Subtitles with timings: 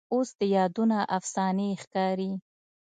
[0.13, 2.31] اوس دي یادونه افسانې ښکاري